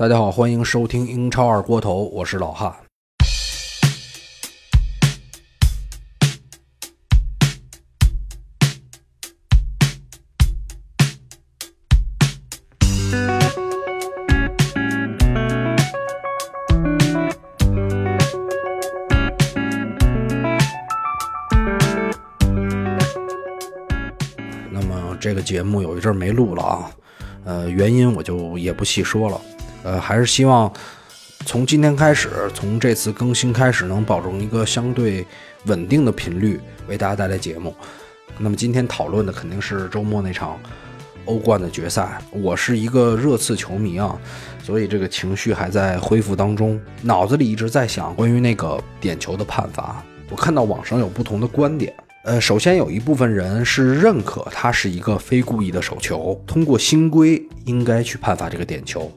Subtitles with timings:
[0.00, 2.74] 大家好，欢迎收听英超二锅头，我是老汉。
[24.70, 26.90] 那么这个节目有一阵没录了啊，
[27.44, 29.38] 呃，原因我就也不细说了，
[29.82, 30.72] 呃，还是希望
[31.46, 35.26] 从今天开始，从这次更新开始，能保证一个相对
[35.66, 37.74] 稳定的频率，为大家带来节目。
[38.38, 40.58] 那么今天讨论的肯定是周末那场
[41.26, 42.20] 欧冠的决赛。
[42.30, 44.18] 我是一个热刺球迷啊，
[44.62, 50.02] 所以这个情绪还在恢复当中，脑子里一直在想关于那个点球的判罚。
[50.30, 51.92] 我看到网上有不同的观点。
[52.24, 59.10] 呃，首先有一部分人是认可他是一个非故意的手球，通过新规应该去判罚这个点球。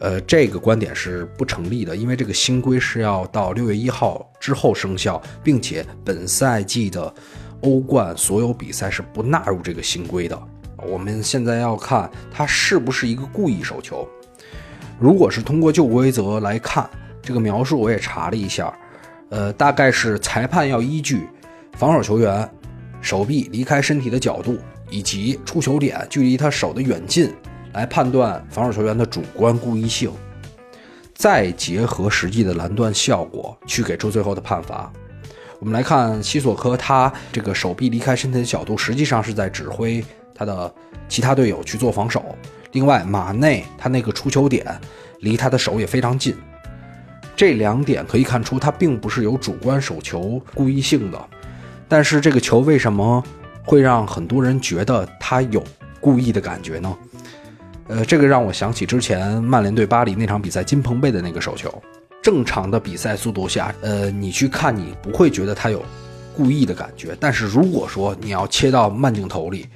[0.00, 7.12] 呃，这个观点是不成立的，因为这个新规是要到六月一号之后生效，并且本赛季的
[7.62, 10.38] 欧冠所有比赛是不纳入这个新规的。
[10.86, 14.06] 我们现在要看他是不是一个故意手球。
[14.98, 16.88] 如果是通过旧规则来看，
[17.22, 18.76] 这个描述我也查了一下，
[19.30, 21.26] 呃，大概是裁判要依据。
[21.76, 22.48] 防守球员
[23.00, 24.58] 手臂离开身体的角度，
[24.90, 27.32] 以及出球点距离他手的远近，
[27.74, 30.10] 来判断防守球员的主观故意性，
[31.12, 34.90] 再结合实际的拦断效果，去给出最后的判罚。
[35.58, 40.72] 我们来看西索科，他这个手臂离开身体的角度，实际上是在指挥他的
[41.08, 42.36] 其他队友去做防守。
[42.72, 44.66] 另外，马内他那个出球点
[45.20, 46.36] 离他的手也非常近，
[47.34, 51.28] 这两点可以看出他并不是有主观手球故意性的。
[51.88, 53.22] 但是这个球为什么
[53.64, 55.62] 会让很多人觉得他有
[56.00, 56.96] 故意的感觉呢？
[57.86, 61.70] 呃，这个让我想起之前曼联对巴黎那场比赛金彭贝的那个手球。
[62.22, 65.82] 正常的比赛速度下，呃，你去看你不会觉得他有
[66.34, 67.14] 故意的感觉。
[67.20, 69.66] 但是如果说你要切到慢镜头里，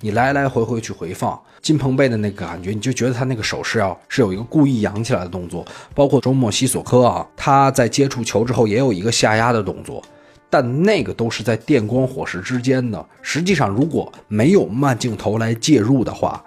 [0.00, 5.66] 你来来回回去回放金彭贝的那个感觉，你就觉得他那个手是要是有一个故意扬起来的动作。
[5.92, 10.00] 包括周末西索科啊，他在接触球之后也有一个下压的动作。
[10.48, 13.04] 但那个都是在电光火石之间的。
[13.20, 16.42] 实际上，如果没有慢镜头来介入的话，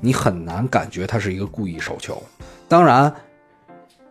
[0.00, 2.22] 你很难感觉他是一个故意手球。
[2.68, 3.12] 当然，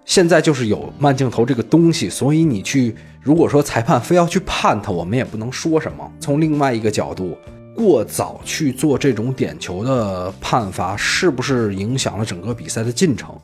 [0.05, 6.11] 现在就是有慢镜头这个东西，所以你去如果说裁判非要去判他，我们也不能说什么。
[6.19, 7.37] 从另外一个角度，
[7.75, 13.35] 过早去做这种点球的判罚，是不是影响了整个比赛的进程？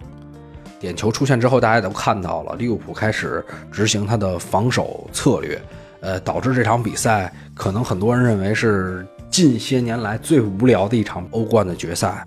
[0.80, 5.62] 点球出现之后，大家都看到了，利物浦开始执行他的防守策略，
[6.02, 12.24] 呃，导致这场比赛可能很多人认为是近些年来最无聊的一场欧冠的决赛。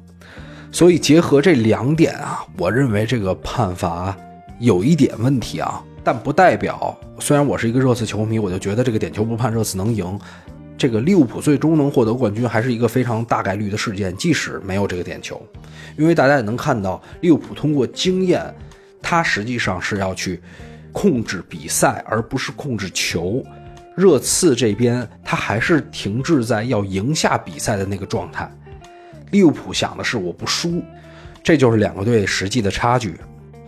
[0.73, 4.15] 所以结合这两点啊，我认为这个判罚
[4.59, 10.19] 有一点问题啊，但不代表虽然我是一个热刺球迷，我就觉得这个点球不判热刺能赢。
[10.77, 14.15] 这个利物浦最终能获得冠军，还是一个非常大概率的事件。
[14.17, 15.41] 即使没有这个点球，
[15.97, 18.53] 因为大家也能看到，利物浦通过经验，
[19.01, 20.43] 他实际上是要去
[20.91, 23.43] 控制比赛，而不是控制球。
[23.97, 28.49] 热刺这边，他还是停滞在要赢下比赛的那个状态。
[29.31, 30.83] 利物浦想的是我不输，
[31.43, 33.17] 这就是两个队实际的差距。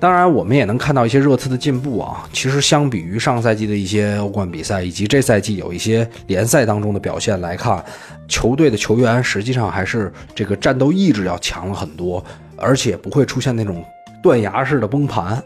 [0.00, 2.28] 当然，我们也能看到一些热刺的进步啊。
[2.32, 7.84] 其实，相比于上赛季的一些欧冠比赛，以及这赛季有一些联赛当中的表现来看，
[8.28, 12.24] 球队的球员实际上还是这个战斗意志要强了很多，
[12.56, 13.84] 而且不会出现那种
[14.22, 15.42] 断崖式的崩盘。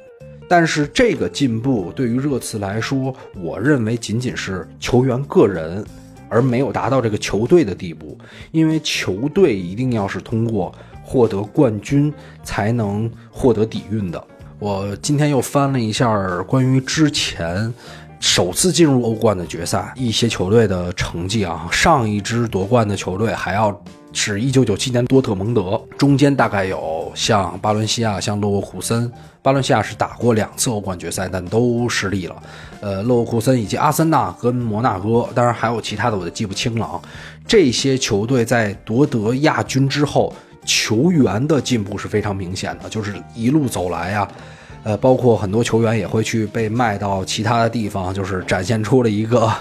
[0.54, 5.82] 但是，这个进步对于热刺来说，我认为仅仅是球员个人，
[6.28, 8.18] 而没有达到这个球队的地步。
[8.50, 10.70] 因为球队一定要是通过
[11.02, 12.12] 获得冠军
[12.44, 14.22] 才能获得底蕴的。
[14.58, 17.72] 我今天又翻了一下关于之前
[18.20, 29.10] 首次进入欧冠的决赛一些球队的成绩啊，上一支夺冠的球队还要是一九九七年多特蒙德，中间大概有像巴伦西亚、像勒沃库森，
[29.42, 32.42] 巴伦西亚是打过两次欧冠决赛，但都失利了。
[32.80, 37.00] 呃，勒沃库森以及阿森纳跟摩纳哥，当然还有其他的，我就记不清了啊。
[37.47, 40.32] 这些球队在夺得亚军之后。
[40.65, 44.28] 球员的进步是非常明显的，就是一路走来呀，
[44.84, 49.53] 呃，包括很多球员也会去被卖到其他的地方，就是展现出了一个，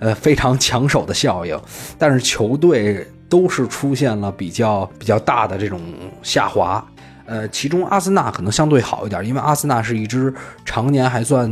[0.00, 1.56] 呃，非常抢手的效应。
[1.96, 5.80] 但是球队都是出现了比较比较大的这种
[6.22, 6.84] 下滑，
[7.24, 10.34] 呃，其中阿森纳可能相对好一点，因为阿森纳是一支
[10.64, 11.48] 常年还算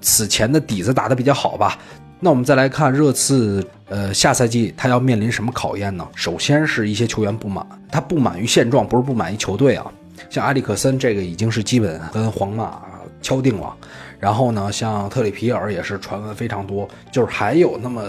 [0.00, 1.78] 此前的底子打得比较好吧。
[2.20, 6.08] 那我们再来看热刺，呃，下赛季他要面临什么考验呢？
[6.14, 9.84] 首先是一些球员不满，他不满于现状，不是不满于球队啊。
[10.30, 12.80] 像埃里克森这个已经是基本跟皇马
[13.24, 13.74] 敲定了。
[14.20, 18.02] 然后呢，像特里皮尔也是传闻非常多，就是还有那么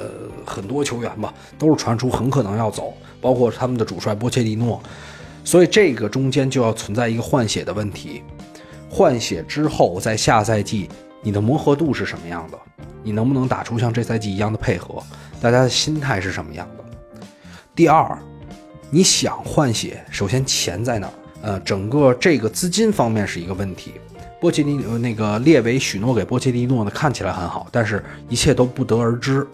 [0.45, 4.81] 很多球员吧，都是传出很可能要走，包括他们的主帅波切蒂诺。
[5.43, 8.21] 所以这个中间就要存在一个换血的问题。
[8.89, 10.89] 换血之后，在下赛季
[11.21, 12.57] 你的磨合度是什么样的？
[13.03, 15.01] 你能不能打出像这赛季一样的配合？
[15.41, 16.83] 大家的心态是什么样的？
[17.75, 18.17] 第二，
[18.89, 21.13] 你想换血，首先钱在哪儿？
[21.41, 23.93] 呃，整个这个资金方面是一个问题。
[24.39, 29.47] 波切蒂诺那个列维许诺给波切蒂诺呢，看起来很好，但是一切都不得而知。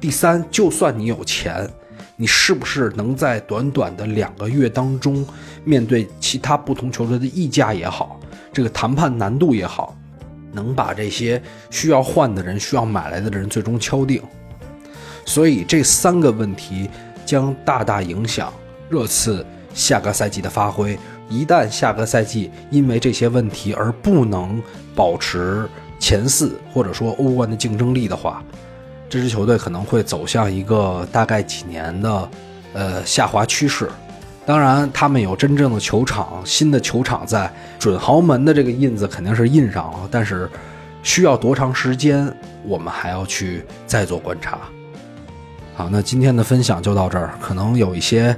[0.00, 1.68] 第三，就算你有钱，
[2.16, 5.26] 你是不是能在短短的两个月当中，
[5.64, 8.20] 面对其他不同球队的溢价也好，
[8.52, 9.96] 这个谈判难度也好，
[10.52, 14.22] 能把这些需要换的人、需要买来的人最终敲定？
[15.24, 16.88] 所以这三个问题
[17.24, 18.52] 将大大影响
[18.88, 19.44] 热刺
[19.74, 20.96] 下个赛季的发挥。
[21.28, 24.62] 一旦下个赛季因为这些问题而不能
[24.94, 25.68] 保持
[25.98, 28.44] 前四，或者说欧冠的竞争力的话，
[29.08, 32.30] 这支球队可能会走向一个大概几年的
[32.74, 33.88] 呃下滑趋势。
[34.44, 40.48] 当然，他们有真正的球场，新的球场在准豪门的这个印子肯定是印上了，但是
[41.02, 42.32] 需要多长时间，
[42.62, 44.58] 我们还要去再做观察。
[45.74, 48.36] 好，那今天的分享就到这儿，可能有一些。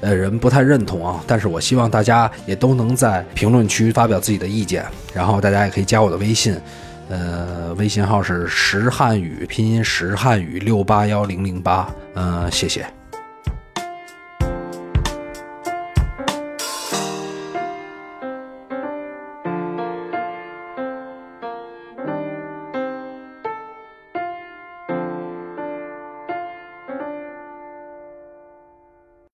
[0.00, 6.56] 呃，人不太认同啊，但是我希望大家也都能在评论区发表自己的意见，然后大家也可以加我的微信，
[7.08, 12.97] 呃，微信号是石汉语拼音石汉语六八幺零零八，嗯，谢谢。